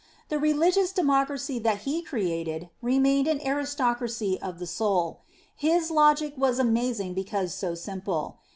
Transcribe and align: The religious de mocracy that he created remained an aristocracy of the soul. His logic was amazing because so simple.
The 0.29 0.39
religious 0.39 0.91
de 0.91 1.03
mocracy 1.03 1.61
that 1.61 1.81
he 1.81 2.01
created 2.01 2.71
remained 2.81 3.27
an 3.27 3.39
aristocracy 3.45 4.41
of 4.41 4.57
the 4.57 4.65
soul. 4.65 5.21
His 5.55 5.91
logic 5.91 6.33
was 6.35 6.57
amazing 6.57 7.13
because 7.13 7.53
so 7.53 7.75
simple. 7.75 8.39